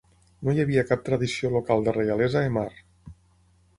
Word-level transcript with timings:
No 0.47 0.53
hi 0.55 0.61
havia 0.63 0.83
cap 0.91 1.03
tradició 1.11 1.53
local 1.57 1.87
de 1.89 1.95
reialesa 1.99 2.43
a 2.43 2.51
Emar. 2.53 2.69